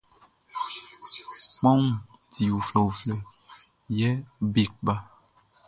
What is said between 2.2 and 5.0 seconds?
ti uflɛuflɛ, yɛ be kpa.